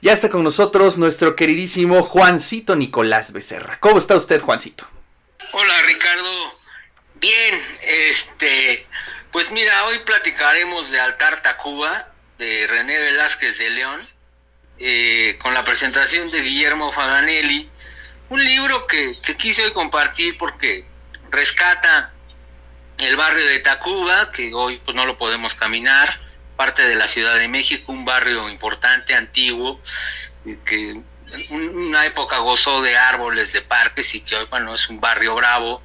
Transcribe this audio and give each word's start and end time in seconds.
Ya 0.00 0.12
está 0.12 0.28
con 0.28 0.44
nosotros 0.44 0.96
nuestro 0.96 1.34
queridísimo 1.34 2.02
Juancito 2.02 2.76
Nicolás 2.76 3.32
Becerra. 3.32 3.80
¿Cómo 3.80 3.98
está 3.98 4.14
usted, 4.14 4.40
Juancito? 4.40 4.86
Hola, 5.52 5.82
Ricardo. 5.82 6.54
Bien, 7.14 7.60
este, 7.82 8.86
pues 9.32 9.50
mira, 9.50 9.86
hoy 9.86 9.98
platicaremos 10.00 10.90
de 10.90 11.00
Altar 11.00 11.42
Tacuba 11.42 12.12
de 12.38 12.68
René 12.68 12.96
Velázquez 12.96 13.58
de 13.58 13.70
León, 13.70 14.08
eh, 14.78 15.36
con 15.42 15.52
la 15.52 15.64
presentación 15.64 16.30
de 16.30 16.42
Guillermo 16.42 16.92
Faganelli, 16.92 17.68
un 18.28 18.44
libro 18.44 18.86
que, 18.86 19.18
que 19.20 19.36
quise 19.36 19.64
hoy 19.64 19.72
compartir 19.72 20.38
porque 20.38 20.84
rescata 21.32 22.12
el 22.98 23.16
barrio 23.16 23.44
de 23.46 23.58
Tacuba, 23.58 24.30
que 24.30 24.54
hoy 24.54 24.80
pues 24.84 24.94
no 24.94 25.06
lo 25.06 25.18
podemos 25.18 25.54
caminar, 25.54 26.20
parte 26.58 26.88
de 26.88 26.96
la 26.96 27.06
Ciudad 27.06 27.38
de 27.38 27.46
México, 27.46 27.92
un 27.92 28.04
barrio 28.04 28.48
importante, 28.48 29.14
antiguo, 29.14 29.80
que 30.64 31.00
una 31.50 32.04
época 32.04 32.38
gozó 32.38 32.82
de 32.82 32.96
árboles, 32.96 33.52
de 33.52 33.62
parques 33.62 34.12
y 34.16 34.22
que 34.22 34.34
hoy, 34.34 34.46
bueno, 34.50 34.74
es 34.74 34.88
un 34.88 35.00
barrio 35.00 35.36
bravo 35.36 35.82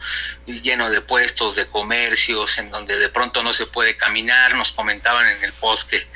lleno 0.48 0.90
de 0.90 1.02
puestos, 1.02 1.56
de 1.56 1.68
comercios, 1.68 2.58
en 2.58 2.72
donde 2.72 2.98
de 2.98 3.10
pronto 3.10 3.44
no 3.44 3.54
se 3.54 3.68
puede 3.68 3.96
caminar, 3.96 4.56
nos 4.56 4.72
comentaban 4.72 5.28
en 5.28 5.44
el 5.44 5.54
post 5.54 5.88
que 5.92 6.08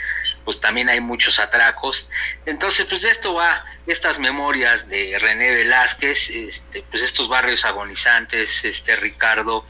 pues 0.43 0.59
también 0.59 0.89
hay 0.89 1.01
muchos 1.01 1.39
atracos. 1.39 2.09
Entonces, 2.47 2.87
pues 2.89 3.03
de 3.03 3.09
esto 3.11 3.35
va 3.35 3.63
estas 3.85 4.17
memorias 4.17 4.89
de 4.89 5.19
René 5.19 5.53
Velázquez, 5.53 6.31
este, 6.31 6.81
pues 6.89 7.03
estos 7.03 7.29
barrios 7.29 7.63
agonizantes, 7.63 8.63
este 8.63 8.95
Ricardo, 8.95 9.67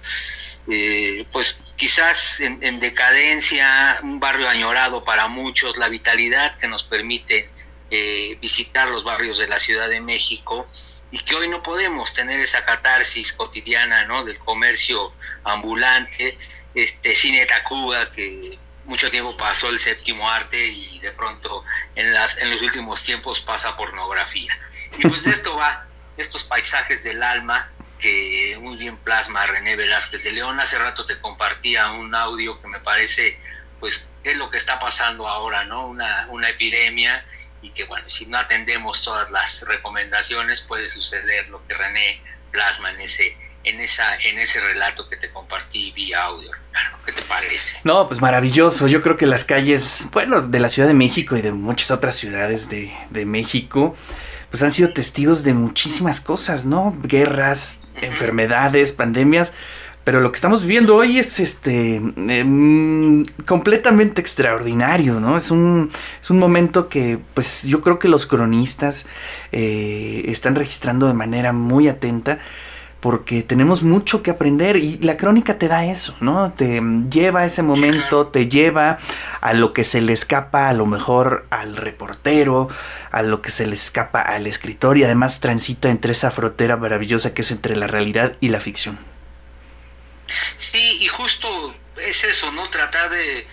eh, 0.69 1.25
pues 1.33 1.57
quizás 1.77 2.39
en, 2.39 2.79
decadencia, 2.79 3.99
un 4.01 4.19
barrio 4.19 4.49
añorado 4.49 5.03
para 5.03 5.27
muchos, 5.27 5.77
la 5.77 5.87
vitalidad 5.87 6.57
que 6.57 6.67
nos 6.67 6.83
permite 6.83 7.49
eh, 7.91 8.37
visitar 8.41 8.89
los 8.89 9.03
barrios 9.03 9.37
de 9.37 9.47
la 9.47 9.59
Ciudad 9.59 9.87
de 9.87 10.01
México 10.01 10.67
y 11.11 11.19
que 11.19 11.35
hoy 11.35 11.47
no 11.47 11.63
podemos 11.63 12.13
tener 12.13 12.39
esa 12.39 12.65
catarsis 12.65 13.31
cotidiana 13.31 14.05
¿no? 14.05 14.25
del 14.25 14.39
comercio 14.39 15.13
ambulante, 15.43 16.37
este 16.73 17.15
cine 17.15 17.45
Tacuba 17.45 18.11
que 18.11 18.57
mucho 18.85 19.11
tiempo 19.11 19.37
pasó 19.37 19.69
el 19.69 19.79
séptimo 19.79 20.29
arte 20.29 20.67
y 20.67 20.99
de 20.99 21.11
pronto 21.11 21.63
en, 21.95 22.13
las, 22.13 22.37
en 22.37 22.49
los 22.49 22.61
últimos 22.61 23.03
tiempos 23.03 23.39
pasa 23.41 23.77
pornografía. 23.77 24.57
Y 24.97 25.07
pues 25.07 25.23
de 25.23 25.31
esto 25.37 25.55
va, 25.55 25.85
estos 26.17 26.43
paisajes 26.43 27.03
del 27.03 27.21
alma 27.21 27.69
que 27.97 28.57
muy 28.61 28.77
bien 28.77 28.97
plasma 28.97 29.45
René 29.45 29.75
Velázquez 29.75 30.23
de 30.23 30.31
León. 30.31 30.59
Hace 30.59 30.77
rato 30.77 31.05
te 31.05 31.19
compartía 31.19 31.91
un 31.91 32.13
audio 32.13 32.61
que 32.61 32.67
me 32.67 32.79
parece, 32.79 33.39
pues, 33.79 34.05
es 34.23 34.37
lo 34.37 34.49
que 34.49 34.57
está 34.57 34.79
pasando 34.79 35.27
ahora, 35.27 35.63
¿no? 35.65 35.87
Una, 35.87 36.27
una 36.29 36.49
epidemia 36.49 37.25
y 37.61 37.69
que, 37.71 37.85
bueno, 37.85 38.09
si 38.09 38.25
no 38.25 38.37
atendemos 38.37 39.01
todas 39.01 39.29
las 39.31 39.61
recomendaciones, 39.61 40.61
puede 40.61 40.89
suceder 40.89 41.49
lo 41.49 41.65
que 41.67 41.73
René 41.73 42.21
plasma 42.51 42.91
en 42.91 43.01
ese, 43.01 43.37
en 43.63 43.79
esa 43.79 44.15
en 44.17 44.39
ese 44.39 44.59
relato 44.61 45.09
que 45.09 45.17
te 45.17 45.31
compartí 45.31 45.91
vía 45.91 46.23
audio, 46.23 46.51
Ricardo. 46.53 46.97
¿Qué 47.05 47.11
te 47.11 47.21
parece? 47.23 47.75
No, 47.83 48.07
pues 48.07 48.21
maravilloso. 48.21 48.87
Yo 48.87 49.01
creo 49.01 49.17
que 49.17 49.25
las 49.25 49.43
calles, 49.43 50.07
bueno, 50.11 50.41
de 50.41 50.59
la 50.59 50.69
Ciudad 50.69 50.87
de 50.87 50.93
México 50.93 51.35
y 51.35 51.41
de 51.41 51.51
muchas 51.51 51.91
otras 51.91 52.15
ciudades 52.15 52.69
de, 52.69 52.95
de 53.09 53.25
México, 53.25 53.95
pues 54.49 54.63
han 54.63 54.71
sido 54.71 54.93
testigos 54.93 55.43
de 55.43 55.53
muchísimas 55.53 56.21
cosas, 56.21 56.65
¿no? 56.65 56.95
Guerras, 57.01 57.79
enfermedades, 58.01 58.91
pandemias, 58.91 59.53
pero 60.07 60.21
lo 60.21 60.31
que 60.31 60.37
estamos 60.37 60.61
viviendo 60.61 60.95
hoy 60.95 61.19
es 61.19 61.39
este 61.41 61.95
em, 61.95 63.25
completamente 63.45 64.21
extraordinario, 64.21 65.19
¿no? 65.19 65.35
Es 65.35 65.51
un, 65.51 65.89
es 66.21 66.29
un 66.29 66.39
momento 66.39 66.87
que, 66.87 67.19
pues, 67.33 67.63
yo 67.63 67.81
creo 67.81 67.99
que 67.99 68.07
los 68.07 68.25
cronistas 68.25 69.05
eh, 69.51 70.23
están 70.27 70.55
registrando 70.55 71.07
de 71.07 71.13
manera 71.13 71.51
muy 71.51 71.89
atenta 71.89 72.39
porque 72.99 73.43
tenemos 73.43 73.83
mucho 73.83 74.23
que 74.23 74.31
aprender 74.31 74.77
y 74.77 74.97
la 74.97 75.17
crónica 75.17 75.57
te 75.57 75.67
da 75.67 75.85
eso, 75.85 76.15
¿no? 76.19 76.51
Te 76.53 76.81
lleva 77.09 77.41
a 77.41 77.45
ese 77.45 77.61
momento, 77.61 78.27
te 78.27 78.47
lleva 78.47 78.99
a 79.41 79.53
lo 79.53 79.73
que 79.73 79.83
se 79.83 80.01
le 80.01 80.13
escapa 80.13 80.67
a 80.69 80.73
lo 80.73 80.85
mejor 80.85 81.45
al 81.49 81.77
reportero, 81.77 82.69
a 83.11 83.21
lo 83.21 83.41
que 83.41 83.51
se 83.51 83.67
le 83.67 83.75
escapa 83.75 84.21
al 84.21 84.47
escritor 84.47 84.97
y 84.97 85.03
además 85.03 85.39
transita 85.39 85.89
entre 85.89 86.13
esa 86.13 86.31
frontera 86.31 86.75
maravillosa 86.75 87.33
que 87.33 87.43
es 87.43 87.51
entre 87.51 87.75
la 87.75 87.87
realidad 87.87 88.35
y 88.39 88.49
la 88.49 88.59
ficción. 88.59 88.97
Sí, 90.57 90.97
y 91.01 91.07
justo 91.07 91.75
es 91.97 92.23
eso, 92.23 92.51
¿no? 92.51 92.69
Tratar 92.69 93.09
de 93.09 93.47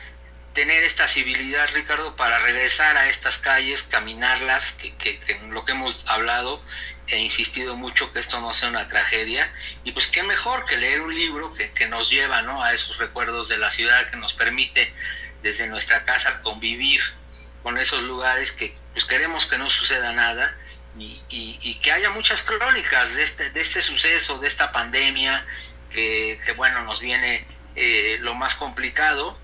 tener 0.54 0.82
esta 0.84 1.06
civilidad, 1.06 1.68
Ricardo, 1.74 2.16
para 2.16 2.38
regresar 2.38 2.96
a 2.96 3.08
estas 3.08 3.38
calles, 3.38 3.82
caminarlas, 3.82 4.72
que, 4.72 4.94
que, 4.96 5.18
que 5.20 5.38
lo 5.50 5.64
que 5.64 5.72
hemos 5.72 6.08
hablado, 6.08 6.62
he 7.08 7.18
insistido 7.18 7.76
mucho 7.76 8.12
que 8.12 8.20
esto 8.20 8.40
no 8.40 8.54
sea 8.54 8.68
una 8.68 8.88
tragedia 8.88 9.52
y 9.84 9.92
pues 9.92 10.06
qué 10.06 10.22
mejor 10.22 10.64
que 10.64 10.76
leer 10.76 11.02
un 11.02 11.14
libro 11.14 11.52
que, 11.54 11.70
que, 11.72 11.86
nos 11.86 12.10
lleva 12.10 12.42
¿no? 12.42 12.62
a 12.62 12.72
esos 12.72 12.98
recuerdos 12.98 13.48
de 13.48 13.58
la 13.58 13.70
ciudad 13.70 14.08
que 14.10 14.16
nos 14.16 14.32
permite 14.32 14.92
desde 15.42 15.66
nuestra 15.66 16.04
casa 16.04 16.40
convivir 16.42 17.00
con 17.62 17.78
esos 17.78 18.02
lugares 18.02 18.52
que 18.52 18.76
pues 18.92 19.04
queremos 19.04 19.46
que 19.46 19.58
no 19.58 19.68
suceda 19.68 20.12
nada 20.12 20.56
y, 20.98 21.20
y, 21.28 21.74
que 21.82 21.90
haya 21.90 22.10
muchas 22.10 22.42
crónicas 22.42 23.16
de 23.16 23.24
este, 23.24 23.50
de 23.50 23.60
este 23.60 23.82
suceso, 23.82 24.38
de 24.38 24.46
esta 24.46 24.70
pandemia 24.70 25.44
que, 25.90 26.40
que 26.44 26.52
bueno 26.52 26.82
nos 26.84 27.00
viene 27.00 27.46
eh, 27.74 28.18
lo 28.20 28.34
más 28.34 28.54
complicado 28.54 29.36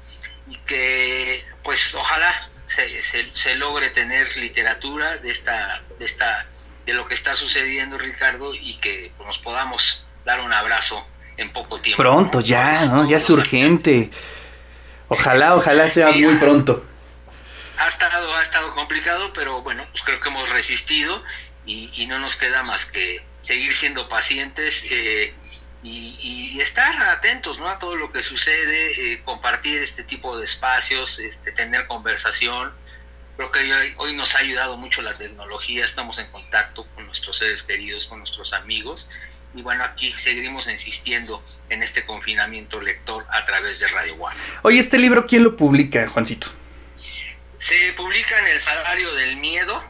y 0.48 0.56
que 0.58 1.44
pues 1.64 1.92
ojalá 1.94 2.48
se, 2.66 3.02
se, 3.02 3.30
se 3.34 3.56
logre 3.56 3.90
tener 3.90 4.36
literatura 4.36 5.16
de 5.18 5.30
esta, 5.30 5.82
de 5.98 6.04
esta 6.04 6.46
de 6.90 6.96
lo 6.96 7.06
que 7.06 7.14
está 7.14 7.36
sucediendo, 7.36 7.98
Ricardo, 7.98 8.52
y 8.52 8.74
que 8.78 9.12
nos 9.24 9.38
podamos 9.38 10.04
dar 10.24 10.40
un 10.40 10.52
abrazo 10.52 11.06
en 11.36 11.52
poco 11.52 11.80
tiempo. 11.80 12.02
Pronto, 12.02 12.40
ya, 12.40 12.84
¿no? 12.86 13.08
Ya 13.08 13.18
es 13.18 13.30
urgente. 13.30 14.10
Ojalá, 15.06 15.54
ojalá 15.54 15.88
sea 15.88 16.10
muy 16.10 16.34
pronto. 16.36 16.84
Ha 17.78 17.86
estado, 17.86 18.34
ha 18.34 18.42
estado 18.42 18.74
complicado, 18.74 19.32
pero 19.32 19.62
bueno, 19.62 19.86
pues 19.92 20.02
creo 20.02 20.20
que 20.20 20.28
hemos 20.28 20.50
resistido 20.50 21.22
y, 21.64 21.90
y 21.94 22.06
no 22.06 22.18
nos 22.18 22.34
queda 22.34 22.64
más 22.64 22.86
que 22.86 23.24
seguir 23.40 23.72
siendo 23.74 24.08
pacientes 24.08 24.84
eh, 24.90 25.32
y, 25.84 26.16
y, 26.54 26.60
estar 26.60 27.00
atentos 27.04 27.58
¿no? 27.58 27.68
a 27.68 27.78
todo 27.78 27.94
lo 27.94 28.12
que 28.12 28.22
sucede, 28.22 29.12
eh, 29.12 29.22
compartir 29.24 29.80
este 29.80 30.02
tipo 30.02 30.36
de 30.36 30.44
espacios, 30.44 31.20
este, 31.20 31.52
tener 31.52 31.86
conversación, 31.86 32.72
Creo 33.40 33.52
que 33.52 33.72
hoy, 33.72 33.94
hoy, 33.96 34.12
nos 34.12 34.36
ha 34.36 34.40
ayudado 34.40 34.76
mucho 34.76 35.00
la 35.00 35.16
tecnología, 35.16 35.82
estamos 35.82 36.18
en 36.18 36.26
contacto 36.26 36.86
con 36.94 37.06
nuestros 37.06 37.38
seres 37.38 37.62
queridos, 37.62 38.04
con 38.04 38.18
nuestros 38.18 38.52
amigos. 38.52 39.08
Y 39.54 39.62
bueno, 39.62 39.82
aquí 39.82 40.12
seguiremos 40.12 40.68
insistiendo 40.68 41.42
en 41.70 41.82
este 41.82 42.04
confinamiento 42.04 42.82
lector 42.82 43.24
a 43.30 43.46
través 43.46 43.80
de 43.80 43.88
Radio 43.88 44.16
One. 44.16 44.36
Oye, 44.60 44.78
¿este 44.78 44.98
libro 44.98 45.26
quién 45.26 45.42
lo 45.42 45.56
publica, 45.56 46.06
Juancito? 46.06 46.48
Se 47.56 47.94
publica 47.94 48.38
en 48.40 48.48
El 48.48 48.60
Salario 48.60 49.14
del 49.14 49.38
Miedo 49.38 49.82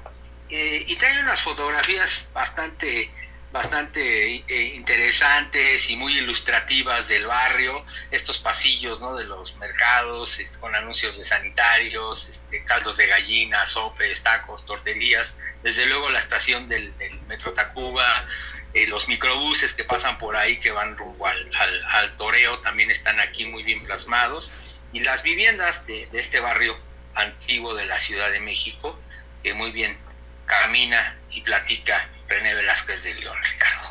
eh, 0.48 0.84
y 0.86 0.94
trae 0.94 1.20
unas 1.20 1.42
fotografías 1.42 2.28
bastante 2.32 3.10
bastante 3.52 4.44
eh, 4.46 4.74
interesantes 4.74 5.90
y 5.90 5.96
muy 5.96 6.16
ilustrativas 6.18 7.08
del 7.08 7.26
barrio, 7.26 7.84
estos 8.10 8.38
pasillos 8.38 9.00
¿no? 9.00 9.16
de 9.16 9.24
los 9.24 9.56
mercados 9.56 10.38
este, 10.38 10.58
con 10.58 10.74
anuncios 10.74 11.16
de 11.18 11.24
sanitarios, 11.24 12.28
este, 12.28 12.64
caldos 12.64 12.96
de 12.96 13.06
gallina, 13.08 13.66
sopes, 13.66 14.22
tacos, 14.22 14.64
torterías, 14.64 15.36
desde 15.62 15.86
luego 15.86 16.10
la 16.10 16.20
estación 16.20 16.68
del, 16.68 16.94
Metro 17.26 17.52
Tacuba, 17.52 18.26
eh, 18.72 18.86
los 18.86 19.08
microbuses 19.08 19.72
que 19.74 19.82
pasan 19.82 20.18
por 20.18 20.36
ahí 20.36 20.58
que 20.60 20.70
van 20.70 20.96
rumbo 20.96 21.26
al, 21.26 21.50
al, 21.56 21.84
al, 21.86 22.16
toreo 22.16 22.60
también 22.60 22.90
están 22.92 23.18
aquí 23.18 23.46
muy 23.46 23.64
bien 23.64 23.84
plasmados 23.84 24.52
y 24.92 25.00
las 25.00 25.24
viviendas 25.24 25.86
de, 25.86 26.06
de 26.06 26.20
este 26.20 26.38
barrio 26.38 26.78
antiguo 27.14 27.74
de 27.74 27.86
la 27.86 27.98
Ciudad 27.98 28.30
de 28.30 28.38
México 28.38 28.96
que 29.42 29.54
muy 29.54 29.72
bien 29.72 29.98
camina 30.46 31.16
y 31.30 31.40
platica 31.42 32.08
René 32.30 32.54
Velázquez 32.54 33.02
de 33.02 33.14
León, 33.14 33.36
Ricardo. 33.52 33.90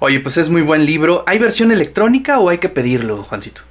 Oye, 0.00 0.18
pues 0.18 0.36
es 0.36 0.48
muy 0.48 0.62
buen 0.62 0.84
libro. 0.84 1.24
¿Hay 1.28 1.38
versión 1.38 1.70
electrónica 1.70 2.40
o 2.40 2.50
hay 2.50 2.58
que 2.58 2.68
pedirlo, 2.68 3.22
Juancito? 3.22 3.62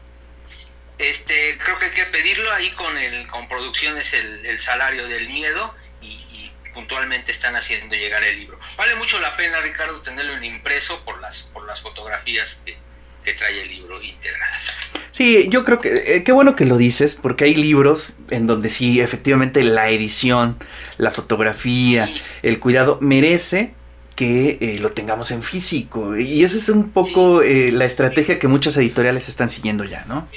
Este, 0.97 1.57
creo 1.57 1.77
que 1.77 1.85
hay 1.85 1.91
que 1.91 2.05
pedirlo 2.05 2.51
ahí 2.53 2.69
con 2.71 2.97
el, 2.97 3.27
con 3.27 3.49
producciones 3.49 4.13
el, 4.13 4.45
el 4.45 4.59
salario 4.59 5.07
del 5.07 5.27
miedo 5.29 5.75
y, 6.01 6.05
y, 6.07 6.51
puntualmente 6.73 7.33
están 7.33 7.57
haciendo 7.57 7.95
llegar 7.95 8.23
el 8.23 8.39
libro. 8.39 8.57
Vale 8.77 8.95
mucho 8.95 9.19
la 9.19 9.35
pena, 9.35 9.59
Ricardo, 9.59 9.99
tenerlo 10.01 10.33
en 10.33 10.45
impreso 10.45 11.03
por 11.03 11.19
las, 11.19 11.41
por 11.41 11.65
las 11.65 11.81
fotografías 11.81 12.61
que, 12.65 12.77
que 13.25 13.33
trae 13.33 13.63
el 13.63 13.67
libro 13.67 14.01
integradas. 14.01 14.91
Sí, 15.11 15.49
yo 15.49 15.65
creo 15.65 15.79
que 15.79 16.15
eh, 16.15 16.23
qué 16.23 16.31
bueno 16.31 16.55
que 16.55 16.63
lo 16.63 16.77
dices, 16.77 17.15
porque 17.15 17.43
hay 17.43 17.55
libros 17.55 18.13
en 18.29 18.47
donde 18.47 18.69
sí, 18.69 19.01
efectivamente, 19.01 19.63
la 19.63 19.89
edición, 19.89 20.57
la 20.97 21.11
fotografía, 21.11 22.07
sí. 22.07 22.21
el 22.43 22.59
cuidado 22.59 22.99
merece 23.01 23.73
que 24.21 24.59
eh, 24.61 24.77
lo 24.77 24.91
tengamos 24.91 25.31
en 25.31 25.41
físico. 25.41 26.15
Y 26.15 26.43
esa 26.43 26.55
es 26.57 26.69
un 26.69 26.91
poco 26.91 27.41
sí. 27.41 27.47
eh, 27.47 27.71
la 27.71 27.85
estrategia 27.85 28.37
que 28.37 28.47
muchas 28.47 28.77
editoriales 28.77 29.27
están 29.27 29.49
siguiendo 29.49 29.83
ya, 29.83 30.05
¿no? 30.05 30.29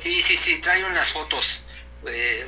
Sí, 0.00 0.20
sí, 0.20 0.36
sí, 0.36 0.56
trae 0.60 0.84
unas 0.84 1.12
fotos 1.12 1.62
eh, 2.08 2.44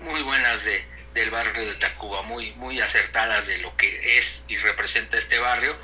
muy 0.00 0.22
buenas 0.22 0.64
de, 0.64 0.82
del 1.12 1.30
barrio 1.30 1.66
de 1.66 1.74
Tacuba, 1.74 2.22
muy, 2.22 2.52
muy 2.52 2.80
acertadas 2.80 3.46
de 3.46 3.58
lo 3.58 3.76
que 3.76 4.16
es 4.16 4.42
y 4.48 4.56
representa 4.56 5.18
este 5.18 5.38
barrio, 5.38 5.76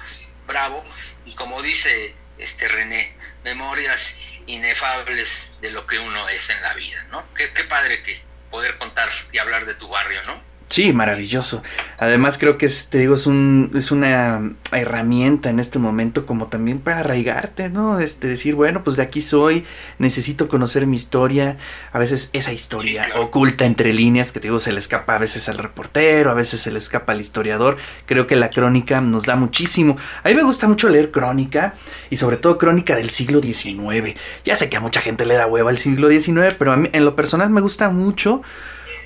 bravo, 0.47 0.83
y 1.27 1.35
como 1.35 1.61
dice 1.61 2.15
este 2.39 2.69
René, 2.69 3.13
memorias 3.45 4.15
inefables 4.47 5.51
de 5.61 5.73
lo 5.73 5.87
que 5.87 5.99
uno 5.99 6.27
es 6.31 6.49
en 6.49 6.63
la 6.63 6.73
vida, 6.73 7.05
¿no? 7.11 7.23
Qué, 7.35 7.53
qué 7.53 7.65
padre 7.65 8.03
que 8.03 8.19
poder 8.51 8.79
contar 8.79 9.11
y 9.31 9.37
hablar 9.37 9.67
de 9.67 9.75
tu 9.75 9.89
barrio, 9.89 10.23
¿no? 10.25 10.50
Sí, 10.71 10.93
maravilloso. 10.93 11.65
Además 11.99 12.39
creo 12.39 12.57
que 12.57 12.67
es, 12.67 12.87
te 12.87 12.99
digo, 12.99 13.15
es, 13.15 13.27
un, 13.27 13.73
es 13.75 13.91
una 13.91 14.53
herramienta 14.71 15.51
en 15.51 15.59
este 15.59 15.81
momento 15.81 16.27
como 16.27 16.47
también 16.47 16.79
para 16.79 17.01
arraigarte, 17.01 17.69
¿no? 17.69 17.99
Este, 17.99 18.29
decir, 18.29 18.55
bueno, 18.55 18.85
pues 18.85 18.97
de 18.97 19.03
aquí 19.03 19.21
soy, 19.21 19.65
necesito 19.99 20.47
conocer 20.47 20.87
mi 20.87 20.95
historia. 20.95 21.57
A 21.91 21.99
veces 21.99 22.31
esa 22.33 22.53
historia 22.53 23.05
oculta 23.17 23.65
entre 23.65 23.93
líneas 23.93 24.31
que 24.31 24.39
te 24.39 24.47
digo 24.47 24.61
se 24.61 24.71
le 24.71 24.79
escapa 24.79 25.17
a 25.17 25.19
veces 25.19 25.49
al 25.49 25.59
reportero, 25.59 26.31
a 26.31 26.35
veces 26.35 26.61
se 26.61 26.71
le 26.71 26.79
escapa 26.79 27.15
al 27.15 27.21
historiador. 27.21 27.77
Creo 28.07 28.29
que 28.29 28.37
la 28.37 28.51
crónica 28.51 29.01
nos 29.01 29.25
da 29.25 29.35
muchísimo. 29.35 29.97
A 30.23 30.29
mí 30.29 30.37
me 30.37 30.45
gusta 30.45 30.69
mucho 30.69 30.89
leer 30.89 31.11
crónica 31.11 31.75
y 32.11 32.17
sobre 32.17 32.37
todo 32.37 32.59
crónica 32.59 32.95
del 32.95 33.11
siglo 33.11 33.41
XIX. 33.41 34.15
Ya 34.45 34.55
sé 34.55 34.69
que 34.69 34.77
a 34.77 34.81
mucha 34.81 35.01
gente 35.01 35.27
le 35.27 35.35
da 35.35 35.49
hueva 35.49 35.73
el 35.73 35.79
siglo 35.79 36.09
XIX, 36.09 36.55
pero 36.57 36.71
a 36.71 36.77
mí 36.77 36.89
en 36.93 37.05
lo 37.05 37.17
personal 37.17 37.51
me 37.51 37.61
gusta 37.61 37.91
mucho 37.91 38.43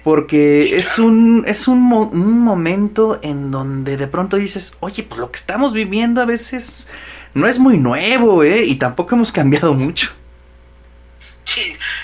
porque 0.05 0.77
es 0.77 0.99
un, 0.99 1.45
es 1.47 1.67
un, 1.67 1.81
momento 1.81 3.19
en 3.23 3.51
donde 3.51 3.97
de 3.97 4.07
pronto 4.07 4.37
dices, 4.37 4.75
oye, 4.81 5.03
pues 5.03 5.19
lo 5.19 5.33
que 5.33 5.39
estamos 5.39 5.73
viviendo 5.73 6.21
a 6.21 6.27
veces 6.27 6.87
no 7.33 7.49
es 7.49 7.59
muy 7.59 7.79
nuevo, 7.79 8.45
¿eh? 8.45 8.65
Y 8.65 8.77
tampoco 8.77 9.15
hemos 9.15 9.33
cambiado 9.33 9.73
mucho. 9.73 10.15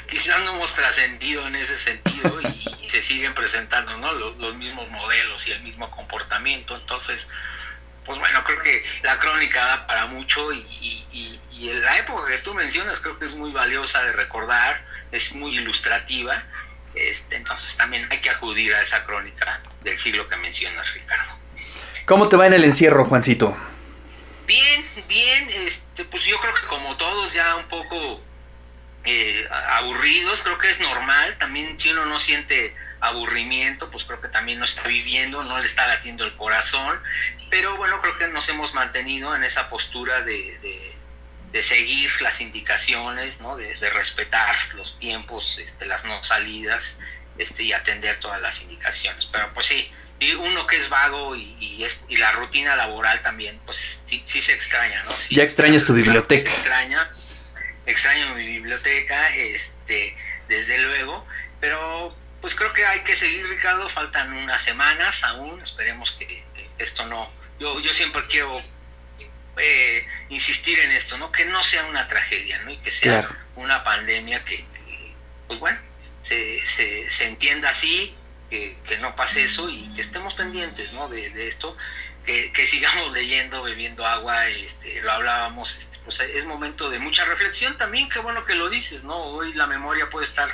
Quizás 0.08 0.42
no 0.44 0.54
hemos 0.54 0.74
trascendido 0.74 1.46
en 1.46 1.56
ese 1.56 1.76
sentido 1.76 2.40
y, 2.40 2.88
se 2.88 3.02
siguen 3.02 3.34
presentando, 3.34 3.96
¿no? 3.98 4.14
Los, 4.14 4.56
mismos 4.56 4.88
modelos 4.88 5.46
y 5.46 5.52
el 5.52 5.62
mismo 5.62 5.90
comportamiento. 5.90 6.74
Entonces, 6.76 7.28
pues 8.06 8.18
bueno, 8.18 8.42
creo 8.44 8.62
que 8.62 8.82
la 9.02 9.18
crónica 9.18 9.62
da 9.64 9.86
para 9.86 10.06
mucho 10.06 10.52
y, 10.52 10.58
y, 11.12 11.38
y 11.52 11.72
la 11.74 11.98
época 11.98 12.30
que 12.30 12.38
tú 12.38 12.54
mencionas 12.54 12.98
creo 12.98 13.18
que 13.18 13.26
es 13.26 13.34
muy 13.34 13.52
valiosa 13.52 14.02
de 14.04 14.12
recordar, 14.12 14.82
es 15.12 15.34
muy 15.34 15.58
ilustrativa 15.58 16.42
este, 16.94 17.36
entonces 17.36 17.76
también 17.76 18.06
hay 18.10 18.20
que 18.20 18.30
acudir 18.30 18.74
a 18.74 18.82
esa 18.82 19.04
crónica 19.04 19.62
del 19.82 19.98
siglo 19.98 20.28
que 20.28 20.36
mencionas, 20.36 20.92
Ricardo. 20.94 21.38
¿Cómo 22.04 22.28
te 22.28 22.36
va 22.36 22.46
en 22.46 22.54
el 22.54 22.64
encierro, 22.64 23.04
Juancito? 23.04 23.56
Bien, 24.46 24.84
bien, 25.08 25.48
este, 25.50 26.04
pues 26.04 26.24
yo 26.24 26.40
creo 26.40 26.54
que 26.54 26.66
como 26.66 26.96
todos 26.96 27.32
ya 27.32 27.54
un 27.56 27.68
poco 27.68 28.20
eh, 29.04 29.48
aburridos, 29.68 30.42
creo 30.42 30.58
que 30.58 30.70
es 30.70 30.80
normal, 30.80 31.36
también 31.38 31.78
si 31.78 31.90
uno 31.90 32.06
no 32.06 32.18
siente 32.18 32.74
aburrimiento, 33.00 33.90
pues 33.90 34.04
creo 34.04 34.20
que 34.20 34.28
también 34.28 34.58
no 34.58 34.64
está 34.64 34.82
viviendo, 34.82 35.44
no 35.44 35.58
le 35.58 35.66
está 35.66 35.86
latiendo 35.86 36.24
el 36.24 36.36
corazón, 36.36 37.00
pero 37.48 37.76
bueno, 37.76 38.00
creo 38.02 38.18
que 38.18 38.28
nos 38.28 38.48
hemos 38.48 38.74
mantenido 38.74 39.34
en 39.36 39.44
esa 39.44 39.68
postura 39.68 40.22
de 40.22 40.58
de 40.58 40.89
seguir 41.60 42.10
las 42.22 42.40
indicaciones, 42.40 43.40
¿no? 43.40 43.56
de, 43.56 43.74
respetar 43.90 44.56
los 44.74 44.98
tiempos, 44.98 45.58
este, 45.58 45.86
las 45.86 46.04
no 46.04 46.22
salidas 46.22 46.96
este, 47.38 47.64
y 47.64 47.72
atender 47.72 48.18
todas 48.18 48.40
las 48.40 48.60
indicaciones. 48.62 49.26
Pero 49.26 49.52
pues 49.52 49.66
sí, 49.66 49.90
y 50.20 50.34
uno 50.34 50.66
que 50.66 50.76
es 50.76 50.88
vago 50.88 51.34
y, 51.34 51.56
y, 52.08 52.16
la 52.16 52.32
rutina 52.32 52.76
laboral 52.76 53.22
también, 53.22 53.58
pues 53.64 54.00
sí, 54.04 54.22
sí 54.24 54.40
se 54.42 54.52
extraña, 54.52 55.02
¿no? 55.04 55.14
ya 55.30 55.42
extrañas 55.42 55.84
tu 55.84 55.94
biblioteca. 55.94 56.50
extraña, 56.50 57.10
extraño 57.86 58.34
mi 58.34 58.46
biblioteca, 58.46 59.34
este, 59.34 60.16
desde 60.48 60.78
luego, 60.78 61.26
pero 61.58 62.16
pues 62.40 62.54
creo 62.54 62.72
que 62.72 62.84
hay 62.84 63.00
que 63.00 63.16
seguir, 63.16 63.46
Ricardo, 63.48 63.88
faltan 63.88 64.32
unas 64.32 64.62
semanas 64.62 65.24
aún, 65.24 65.60
esperemos 65.62 66.12
que, 66.12 66.44
esto 66.78 67.06
no, 67.06 67.30
yo, 67.58 67.80
yo 67.80 67.92
siempre 67.92 68.26
quiero 68.28 68.62
eh, 69.56 70.06
insistir 70.28 70.78
en 70.80 70.92
esto, 70.92 71.18
¿no? 71.18 71.32
Que 71.32 71.44
no 71.44 71.62
sea 71.62 71.84
una 71.86 72.06
tragedia, 72.06 72.58
¿no? 72.60 72.70
Y 72.70 72.78
que 72.78 72.90
sea 72.90 73.28
una 73.56 73.82
pandemia 73.84 74.44
que, 74.44 74.64
pues 75.46 75.58
bueno, 75.58 75.78
se, 76.22 76.60
se, 76.64 77.26
entienda 77.26 77.70
así, 77.70 78.14
que, 78.48 78.76
no 79.00 79.14
pase 79.16 79.44
eso 79.44 79.68
y 79.68 79.88
que 79.94 80.00
estemos 80.00 80.34
pendientes, 80.34 80.92
¿no? 80.92 81.08
De, 81.08 81.46
esto, 81.46 81.76
que, 82.24 82.66
sigamos 82.66 83.12
leyendo, 83.14 83.62
bebiendo 83.62 84.06
agua, 84.06 84.48
este, 84.48 85.00
lo 85.00 85.12
hablábamos, 85.12 85.76
este, 85.76 85.98
pues 86.04 86.20
es 86.20 86.44
momento 86.44 86.90
de 86.90 86.98
mucha 86.98 87.24
reflexión 87.24 87.76
también, 87.76 88.08
qué 88.08 88.20
bueno 88.20 88.44
que 88.44 88.54
lo 88.54 88.68
dices, 88.68 89.04
¿no? 89.04 89.16
Hoy 89.16 89.52
la 89.52 89.66
memoria 89.66 90.10
puede 90.10 90.24
estar 90.24 90.48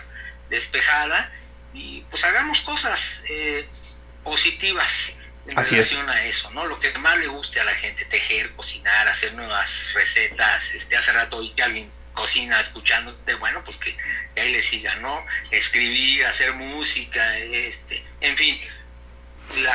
despejada 0.49 1.33
y 1.73 2.03
pues 2.11 2.25
hagamos 2.25 2.61
cosas 2.63 3.23
eh, 3.29 3.69
positivas 4.25 5.13
en 5.49 5.57
relación 5.57 6.09
a 6.09 6.25
eso, 6.25 6.51
¿no? 6.51 6.67
Lo 6.67 6.79
que 6.81 6.93
más 6.99 7.19
le 7.19 7.29
guste 7.29 7.61
a 7.61 7.65
la 7.65 7.75
gente, 7.75 8.05
tejer, 8.05 8.53
cocinar, 8.53 9.09
hacer 9.09 9.35
nuevas 9.35 9.91
recetas, 9.95 10.75
este, 10.75 10.97
hace 10.97 11.13
rato 11.13 11.39
oí 11.39 11.51
que 11.51 11.63
alguien 11.63 11.91
cocina 12.15 12.59
escuchándote, 12.61 13.35
bueno, 13.35 13.63
pues 13.65 13.77
que, 13.77 13.95
ahí 14.41 14.51
le 14.51 14.63
siga, 14.63 14.97
¿no? 14.97 15.25
Escribir, 15.51 16.25
hacer 16.27 16.55
música, 16.55 17.39
este, 17.39 18.03
en 18.21 18.37
fin. 18.37 18.59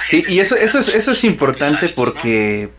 sí, 0.09 0.25
y 0.27 0.39
eso, 0.39 0.55
eso, 0.55 0.79
es, 0.79 0.89
eso 0.89 1.11
es 1.11 1.23
importante 1.23 1.89
porque 1.89 2.69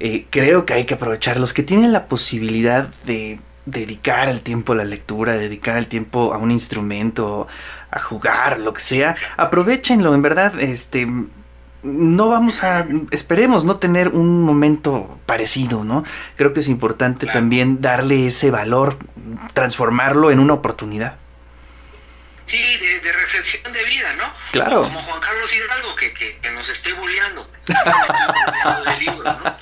eh, 0.00 0.26
creo 0.30 0.66
que 0.66 0.74
hay 0.74 0.86
que 0.86 0.94
aprovechar 0.94 1.38
los 1.38 1.52
que 1.52 1.62
tienen 1.62 1.92
la 1.92 2.08
posibilidad 2.08 2.88
de 3.04 3.38
dedicar 3.66 4.28
el 4.28 4.42
tiempo 4.42 4.72
a 4.72 4.76
la 4.76 4.84
lectura, 4.84 5.36
dedicar 5.36 5.76
el 5.76 5.86
tiempo 5.86 6.32
a 6.32 6.38
un 6.38 6.50
instrumento, 6.50 7.46
a 7.90 8.00
jugar, 8.00 8.58
lo 8.58 8.72
que 8.72 8.80
sea, 8.80 9.14
aprovechenlo, 9.36 10.14
en 10.14 10.22
verdad, 10.22 10.58
este 10.60 11.06
no 11.86 12.28
vamos 12.28 12.62
a, 12.64 12.86
esperemos 13.10 13.64
no 13.64 13.76
tener 13.76 14.08
un 14.08 14.42
momento 14.42 15.18
parecido, 15.26 15.84
¿no? 15.84 16.04
Creo 16.36 16.52
que 16.52 16.60
es 16.60 16.68
importante 16.68 17.26
también 17.26 17.80
darle 17.80 18.26
ese 18.26 18.50
valor, 18.50 18.98
transformarlo 19.54 20.30
en 20.30 20.40
una 20.40 20.54
oportunidad. 20.54 21.16
Sí, 22.46 22.58
de, 22.58 23.12
reflexión 23.12 23.72
de 23.72 23.84
vida, 23.84 24.12
¿no? 24.14 24.32
Claro. 24.52 24.82
Como 24.82 25.02
Juan 25.02 25.20
Carlos 25.20 25.52
Hidalgo, 25.52 25.96
que, 25.96 26.12
que, 26.12 26.38
que 26.38 26.50
nos 26.52 26.68
esté 26.68 26.92
bulleando. 26.92 27.50
libro, 29.00 29.24
¿no? 29.24 29.56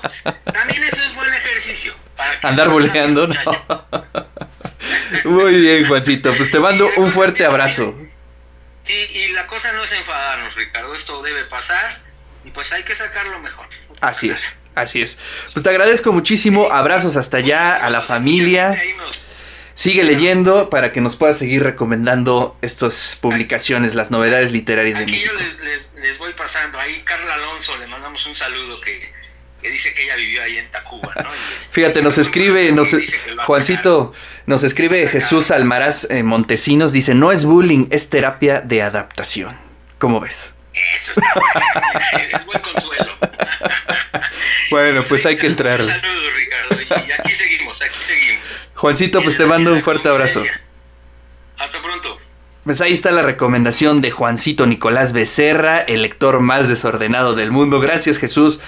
También 0.53 0.85
eso 0.85 1.01
es 1.01 1.15
buen 1.15 1.33
ejercicio. 1.33 1.95
Andar 2.43 2.69
bulleando, 2.69 3.27
¿no? 3.27 3.35
Muy 5.25 5.61
bien, 5.61 5.87
Juancito. 5.87 6.35
Pues 6.35 6.51
te 6.51 6.59
mando 6.59 6.91
un 6.97 7.11
fuerte 7.11 7.47
abrazo. 7.47 7.95
Sí, 8.83 9.09
y 9.15 9.33
la 9.33 9.47
cosa 9.47 9.73
no 9.73 9.83
es 9.83 9.93
enfadarnos, 9.93 10.55
Ricardo. 10.55 10.95
Esto 10.95 11.23
debe 11.23 11.45
pasar 11.45 12.04
y 12.45 12.51
pues 12.51 12.73
hay 12.73 12.83
que 12.83 12.95
sacarlo 12.95 13.39
mejor. 13.41 13.67
Así 14.01 14.31
es, 14.31 14.43
así 14.75 15.03
es. 15.03 15.19
Pues 15.53 15.63
te 15.63 15.71
agradezco 15.71 16.13
muchísimo, 16.13 16.71
abrazos 16.71 17.17
hasta 17.17 17.39
allá, 17.39 17.75
a 17.77 17.91
la 17.91 18.03
familia. 18.03 18.79
Sigue 19.75 20.05
leyendo 20.05 20.71
para 20.71 20.93
que 20.93 21.01
nos 21.01 21.17
puedas 21.17 21.37
seguir 21.37 21.65
recomendando 21.65 22.57
estas 22.63 23.19
publicaciones, 23.21 23.97
las 23.97 24.11
novedades 24.11 24.53
literarias 24.53 24.99
de 25.01 25.07
México. 25.07 25.33
Aquí 25.35 25.45
yo 25.45 26.01
les, 26.03 26.19
voy 26.19 26.33
pasando. 26.35 26.79
Ahí 26.79 27.03
Carla 27.03 27.35
Alonso, 27.35 27.77
le 27.79 27.89
mandamos 27.89 28.25
un 28.27 28.37
saludo 28.37 28.81
que, 28.81 29.13
dice 29.69 29.93
que 29.93 30.05
ella 30.05 30.15
vivió 30.15 30.43
ahí 30.43 30.59
en 30.59 30.71
Tacuba. 30.71 31.13
¿no? 31.17 31.29
Este, 31.57 31.73
Fíjate, 31.73 32.03
nos 32.03 32.19
escribe, 32.19 32.71
nos, 32.71 32.95
Juancito, 33.47 34.13
nos 34.47 34.63
escribe 34.63 35.09
Jesús 35.09 35.51
Almaraz 35.51 36.09
eh, 36.09 36.23
Montesinos, 36.23 36.93
dice, 36.93 37.15
no 37.15 37.33
es 37.33 37.45
bullying, 37.45 37.87
es 37.91 38.11
terapia 38.11 38.61
de 38.61 38.83
adaptación. 38.83 39.59
¿Cómo 39.99 40.21
ves? 40.21 40.54
Eso 40.75 41.13
está 41.13 42.39
es 42.39 42.45
buen 42.45 42.61
consuelo. 42.61 43.17
Bueno, 44.71 45.03
pues 45.09 45.25
hay 45.27 45.37
que 45.37 45.47
entrar. 45.47 45.81
Un 45.81 45.87
saludo, 45.87 46.31
Ricardo. 46.37 47.07
Y 47.07 47.13
aquí 47.13 47.33
seguimos, 47.33 47.81
aquí 47.83 47.99
seguimos. 48.03 48.69
Juancito, 48.75 49.23
pues 49.23 49.37
te 49.37 49.47
mando 49.47 49.73
un 49.73 49.83
fuerte 49.83 50.09
abrazo. 50.09 50.43
Hasta 51.59 51.81
pronto. 51.81 52.19
Pues 52.65 52.81
ahí 52.81 52.95
está 52.95 53.11
la 53.11 53.23
recomendación 53.23 54.01
de 54.01 54.11
Juancito 54.11 54.67
Nicolás 54.67 55.13
Becerra, 55.13 55.81
el 55.81 56.03
lector 56.03 56.41
más 56.41 56.69
desordenado 56.69 57.35
del 57.35 57.51
mundo. 57.51 57.79
Gracias 57.79 58.19
Jesús. 58.19 58.59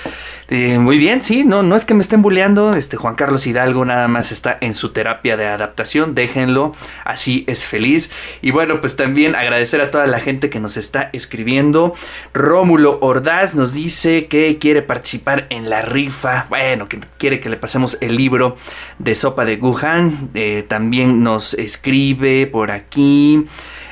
Eh, 0.48 0.78
muy 0.78 0.96
bien, 0.98 1.22
sí, 1.22 1.42
no, 1.42 1.64
no 1.64 1.74
es 1.74 1.84
que 1.84 1.94
me 1.94 2.00
estén 2.00 2.22
bulleando. 2.22 2.74
Este 2.74 2.96
Juan 2.96 3.16
Carlos 3.16 3.46
Hidalgo 3.46 3.84
nada 3.84 4.06
más 4.06 4.30
está 4.30 4.56
en 4.60 4.74
su 4.74 4.92
terapia 4.92 5.36
de 5.36 5.46
adaptación. 5.46 6.14
Déjenlo, 6.14 6.74
así 7.04 7.44
es 7.48 7.64
feliz. 7.64 8.10
Y 8.42 8.52
bueno, 8.52 8.80
pues 8.80 8.94
también 8.94 9.34
agradecer 9.34 9.80
a 9.80 9.90
toda 9.90 10.06
la 10.06 10.20
gente 10.20 10.48
que 10.48 10.60
nos 10.60 10.76
está 10.76 11.10
escribiendo. 11.12 11.94
Rómulo 12.32 12.98
Ordaz 13.00 13.54
nos 13.56 13.72
dice 13.72 14.26
que 14.26 14.58
quiere 14.58 14.82
participar 14.82 15.46
en 15.50 15.68
la 15.68 15.82
rifa. 15.82 16.46
Bueno, 16.48 16.88
que 16.88 17.00
quiere 17.18 17.40
que 17.40 17.48
le 17.48 17.56
pasemos 17.56 17.98
el 18.00 18.16
libro 18.16 18.56
de 19.00 19.16
Sopa 19.16 19.44
de 19.44 19.56
Wuhan. 19.56 20.30
Eh, 20.34 20.64
también 20.68 21.24
nos 21.24 21.54
escribe 21.54 22.46
por 22.46 22.70
aquí. 22.70 23.46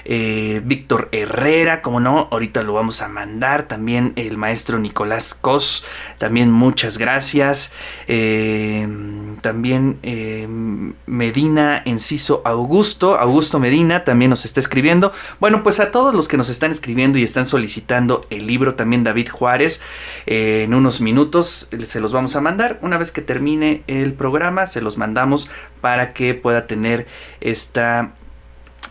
Eh, 0.05 0.61
Víctor 0.65 1.09
Herrera, 1.13 1.83
como 1.83 2.01
no, 2.01 2.29
ahorita 2.31 2.63
lo 2.63 2.75
vamos 2.75 3.01
a 3.01 3.09
mandar, 3.09 3.69
también 3.69 4.13
el 4.17 4.37
maestro 4.37 4.79
Nicolás 4.79 5.35
Cos, 5.35 5.85
también 6.19 6.51
muchas 6.51 6.99
gracias, 6.99 7.73
eh, 8.07 8.87
también 9.41 9.99
eh, 10.03 10.47
Medina 11.07 11.83
Enciso 11.85 12.43
Augusto, 12.45 13.17
Augusto 13.19 13.59
Medina 13.59 14.05
también 14.05 14.31
nos 14.31 14.45
está 14.45 14.61
escribiendo, 14.61 15.13
bueno 15.41 15.63
pues 15.63 15.81
a 15.81 15.91
todos 15.91 16.15
los 16.15 16.29
que 16.29 16.37
nos 16.37 16.49
están 16.49 16.71
escribiendo 16.71 17.19
y 17.19 17.23
están 17.23 17.47
solicitando 17.47 18.27
el 18.31 18.47
libro, 18.47 18.75
también 18.75 19.05
David 19.05 19.29
Juárez, 19.29 19.81
en 20.27 20.75
unos 20.75 21.01
minutos 21.01 21.69
se 21.85 22.01
los 22.01 22.13
vamos 22.13 22.37
a 22.37 22.41
mandar, 22.41 22.79
una 22.83 22.99
vez 22.99 23.11
que 23.11 23.23
termine 23.23 23.83
el 23.87 24.13
programa 24.13 24.67
se 24.67 24.81
los 24.81 24.99
mandamos 24.99 25.49
para 25.81 26.13
que 26.13 26.35
pueda 26.35 26.67
tener 26.67 27.07
esta 27.41 28.13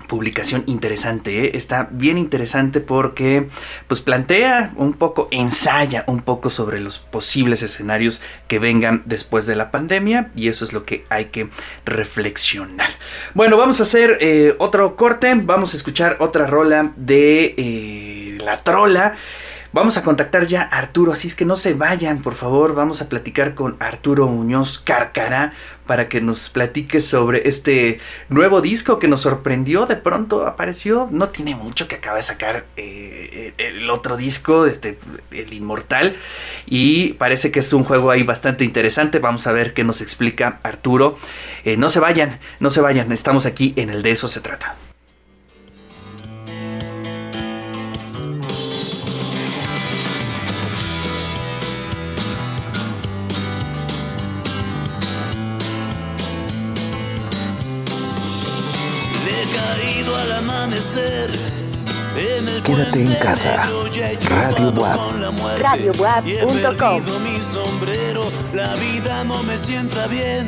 publicación 0.07 0.63
interesante, 0.67 1.45
¿eh? 1.45 1.51
está 1.55 1.87
bien 1.91 2.17
interesante 2.17 2.79
porque 2.79 3.49
pues 3.87 4.01
plantea 4.01 4.71
un 4.75 4.93
poco, 4.93 5.27
ensaya 5.31 6.03
un 6.07 6.21
poco 6.21 6.49
sobre 6.49 6.79
los 6.79 6.99
posibles 6.99 7.63
escenarios 7.63 8.21
que 8.47 8.59
vengan 8.59 9.03
después 9.05 9.45
de 9.45 9.55
la 9.55 9.71
pandemia 9.71 10.31
y 10.35 10.47
eso 10.47 10.65
es 10.65 10.73
lo 10.73 10.83
que 10.83 11.03
hay 11.09 11.25
que 11.25 11.49
reflexionar. 11.85 12.89
Bueno, 13.33 13.57
vamos 13.57 13.79
a 13.79 13.83
hacer 13.83 14.17
eh, 14.21 14.55
otro 14.59 14.95
corte, 14.95 15.33
vamos 15.35 15.73
a 15.73 15.77
escuchar 15.77 16.17
otra 16.19 16.45
rola 16.45 16.91
de 16.95 17.55
eh, 17.57 18.37
La 18.43 18.63
Trola. 18.63 19.15
Vamos 19.73 19.97
a 19.97 20.03
contactar 20.03 20.45
ya 20.45 20.61
a 20.61 20.77
Arturo, 20.77 21.13
así 21.13 21.27
es 21.27 21.33
que 21.33 21.45
no 21.45 21.55
se 21.55 21.73
vayan, 21.73 22.21
por 22.21 22.35
favor. 22.35 22.75
Vamos 22.75 23.01
a 23.01 23.09
platicar 23.09 23.55
con 23.55 23.75
Arturo 23.79 24.27
Muñoz 24.27 24.77
Carcará 24.77 25.53
para 25.87 26.09
que 26.09 26.21
nos 26.21 26.49
platique 26.49 27.01
sobre 27.01 27.47
este 27.49 27.99
nuevo 28.29 28.61
disco 28.61 28.99
que 28.99 29.07
nos 29.07 29.21
sorprendió. 29.21 29.87
De 29.87 29.95
pronto 29.95 30.45
apareció, 30.45 31.07
no 31.09 31.29
tiene 31.29 31.55
mucho 31.55 31.87
que 31.87 31.95
acaba 31.95 32.17
de 32.17 32.21
sacar 32.21 32.65
eh, 32.77 33.55
el 33.57 33.89
otro 33.89 34.15
disco, 34.15 34.67
este, 34.67 34.99
el 35.31 35.51
Inmortal, 35.53 36.17
y 36.67 37.13
parece 37.13 37.51
que 37.51 37.61
es 37.61 37.73
un 37.73 37.83
juego 37.83 38.11
ahí 38.11 38.21
bastante 38.21 38.65
interesante. 38.65 39.17
Vamos 39.17 39.47
a 39.47 39.53
ver 39.53 39.73
qué 39.73 39.83
nos 39.83 40.01
explica 40.01 40.59
Arturo. 40.61 41.17
Eh, 41.65 41.77
no 41.77 41.89
se 41.89 41.99
vayan, 41.99 42.39
no 42.59 42.69
se 42.69 42.79
vayan, 42.79 43.11
estamos 43.11 43.47
aquí 43.47 43.73
en 43.75 43.89
el 43.89 44.03
de 44.03 44.11
eso 44.11 44.27
se 44.27 44.39
trata. 44.39 44.75
Quédate 62.63 63.01
en 63.01 63.13
casa. 63.15 63.69
Radio 64.27 64.71
WAP. 64.71 65.59
RadioWAP.com. 65.59 67.01
mi 67.23 67.39
sombrero, 67.43 68.23
la 68.53 68.73
vida 68.75 69.23
no 69.23 69.43
me 69.43 69.55
sienta 69.55 70.07
bien. 70.07 70.47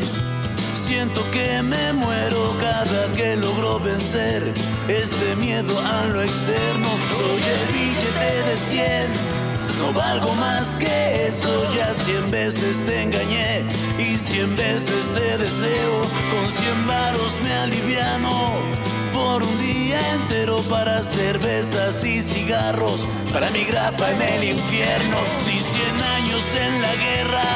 Siento 0.73 1.21
que 1.31 1.61
me 1.61 1.93
muero 1.93 2.55
cada 2.59 3.07
que 3.13 3.35
logro 3.35 3.79
vencer 3.79 4.51
este 4.87 5.35
miedo 5.35 5.79
a 5.79 6.07
lo 6.07 6.23
externo. 6.23 6.87
Soy 7.15 7.41
el 7.43 7.71
billete 7.71 8.49
de 8.49 8.55
100. 8.55 9.11
No 9.77 9.93
valgo 9.93 10.33
más 10.33 10.75
que 10.77 11.27
eso, 11.27 11.71
ya 11.75 11.93
cien 11.93 12.31
veces 12.31 12.83
te 12.87 13.03
engañé 13.03 13.63
y 13.99 14.17
cien 14.17 14.55
veces 14.55 15.05
te 15.13 15.37
deseo. 15.37 16.01
Con 16.31 16.49
cien 16.49 16.87
varos 16.87 17.39
me 17.43 17.53
aliviano 17.53 18.94
por 19.15 19.43
un 19.43 19.57
día 19.57 19.99
entero 20.13 20.61
para 20.69 21.01
cervezas 21.01 22.03
y 22.03 22.21
cigarros, 22.21 23.07
para 23.31 23.49
mi 23.49 23.63
grapa 23.63 24.11
en 24.11 24.21
el 24.21 24.43
infierno, 24.43 25.17
ni 25.47 25.59
cien 25.61 25.95
años 26.17 26.43
en 26.59 26.81
la 26.81 26.95
guerra, 26.95 27.47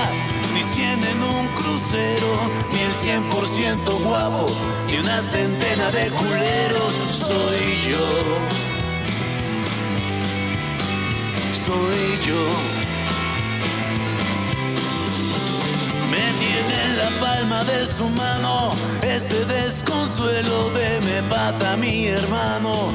ni 0.54 0.62
cien 0.62 1.04
en 1.04 1.22
un 1.22 1.48
crucero, 1.50 2.32
ni 2.72 2.80
el 2.80 2.92
cien 2.94 3.24
por 3.30 3.46
ciento 3.48 3.98
guapo, 4.00 4.48
ni 4.88 4.98
una 4.98 5.22
centena 5.22 5.92
de 5.92 6.10
culeros, 6.10 6.94
soy 7.12 7.66
yo. 7.89 8.08
Soy 11.66 12.28
yo. 12.28 12.79
Me 16.20 16.34
tiene 16.34 16.84
en 16.84 16.98
la 16.98 17.10
palma 17.22 17.64
de 17.64 17.86
su 17.86 18.10
mano 18.10 18.74
este 19.02 19.46
desconsuelo 19.46 20.70
de 20.72 21.00
me 21.06 21.24
pata 21.30 21.78
mi 21.78 22.08
hermano. 22.08 22.92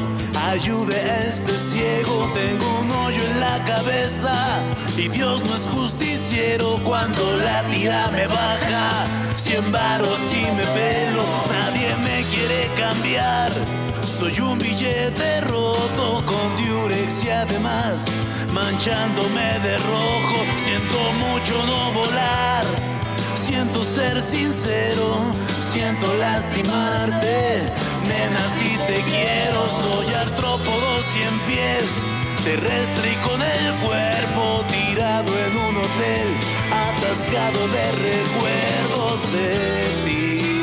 Ayude 0.53 0.97
a 1.11 1.21
este 1.21 1.57
ciego, 1.57 2.31
tengo 2.35 2.67
un 2.81 2.91
hoyo 2.91 3.23
en 3.31 3.41
la 3.41 3.65
cabeza 3.65 4.61
y 4.99 5.09
Dios 5.09 5.43
no 5.43 5.55
es 5.55 5.63
justiciero 5.75 6.79
cuando 6.85 7.37
la 7.39 7.65
tira 7.71 8.11
me 8.13 8.27
baja. 8.27 9.07
Cien 9.37 9.73
varos 9.73 10.21
y 10.31 10.45
me 10.57 10.67
pelo, 10.77 11.25
nadie 11.51 11.97
me 11.97 12.25
quiere 12.25 12.69
cambiar. 12.77 13.51
Soy 14.05 14.39
un 14.41 14.59
billete 14.59 15.41
roto 15.41 16.23
con 16.27 16.57
diurex 16.57 17.25
y 17.25 17.31
además 17.31 18.07
manchándome 18.53 19.59
de 19.61 19.79
rojo. 19.79 20.45
Siento 20.59 20.99
mucho 21.25 21.55
no 21.65 21.91
volar. 21.93 22.94
Siento 23.65 23.85
ser 23.85 24.21
sincero, 24.21 25.17
siento 25.73 26.13
lastimarte. 26.19 27.73
Nena, 28.07 28.47
si 28.59 28.77
te 28.87 29.01
quiero, 29.11 29.67
soy 29.81 30.13
artrópodo 30.13 31.01
cien 31.01 31.41
pies, 31.47 31.91
terrestre 32.45 33.13
y 33.13 33.17
con 33.27 33.41
el 33.41 33.75
cuerpo 33.83 34.65
tirado 34.71 35.33
en 35.47 35.57
un 35.57 35.77
hotel, 35.79 36.37
atascado 36.71 37.67
de 37.69 37.93
recuerdos 38.11 39.33
de 39.33 39.55
ti. 40.05 40.54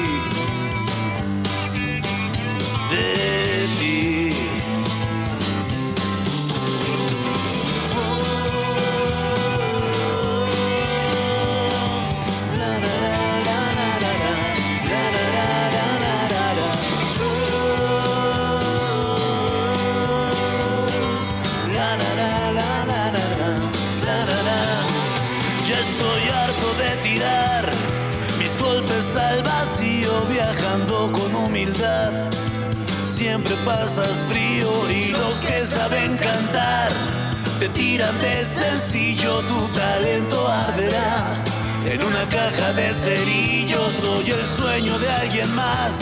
Siempre 33.05 33.55
pasas 33.65 34.23
frío 34.29 34.69
y 34.91 35.07
los 35.07 35.37
que 35.39 35.65
saben 35.65 36.15
cantar 36.17 36.91
te 37.59 37.69
tiran 37.69 38.19
de 38.21 38.45
sencillo, 38.45 39.41
tu 39.47 39.67
talento 39.69 40.47
arderá. 40.47 41.43
En 41.85 42.03
una 42.03 42.27
caja 42.29 42.73
de 42.73 42.93
cerillos 42.93 43.93
soy 43.93 44.29
el 44.29 44.45
sueño 44.45 44.99
de 44.99 45.09
alguien 45.09 45.55
más 45.55 46.01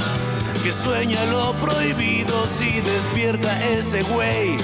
que 0.64 0.74
sueña 0.74 1.24
lo 1.26 1.54
prohibido 1.54 2.46
si 2.48 2.82
despierta 2.82 3.58
ese 3.70 4.02
güey. 4.04 4.58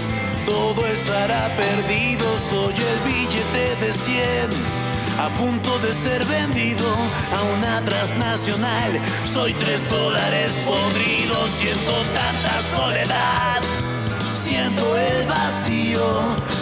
Todo 0.46 0.86
estará 0.86 1.56
perdido, 1.56 2.26
soy 2.50 2.74
el 2.74 3.00
billete 3.06 3.76
de 3.86 3.94
100 3.94 4.85
a 5.18 5.30
punto 5.38 5.80
de 5.80 5.94
ser 5.94 6.26
vendido 6.26 6.88
a 7.32 7.44
una 7.58 7.82
transnacional. 7.82 9.00
Soy 9.26 9.54
tres 9.54 9.88
dólares 9.90 10.54
podridos, 10.66 11.50
siento 11.52 11.94
tanta 12.14 12.62
soledad. 12.76 13.62
Siento 14.34 14.98
el 14.98 15.26
vacío, 15.28 16.02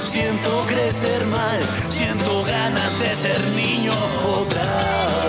siento 0.05 0.65
crecer 0.65 1.25
mal, 1.25 1.59
siento 1.89 2.43
ganas 2.43 2.97
de 2.99 3.13
ser 3.15 3.41
niño 3.51 3.93
otra 4.25 5.23